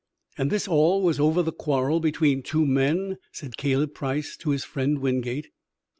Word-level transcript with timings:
"And 0.35 0.49
this 0.49 0.67
all 0.67 1.03
was 1.03 1.19
over 1.19 1.43
the 1.43 1.51
quarrel 1.51 1.99
between 1.99 2.41
two 2.41 2.65
men," 2.65 3.17
said 3.31 3.55
Caleb 3.55 3.93
Price 3.93 4.35
to 4.37 4.49
his 4.49 4.63
friend 4.63 4.97
Wingate. 4.97 5.49